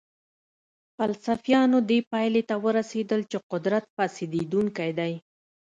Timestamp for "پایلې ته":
2.11-2.55